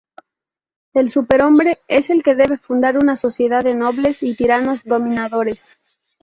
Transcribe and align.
El 0.95 1.11
superhombre 1.11 1.77
es 1.87 2.09
el 2.09 2.23
que 2.23 2.33
debe 2.33 2.57
fundar 2.57 2.97
una 2.97 3.15
sociedad 3.15 3.63
de 3.63 3.75
nobles 3.75 4.23
y 4.23 4.33
tiranos 4.35 4.79
dominadores. 4.83 5.77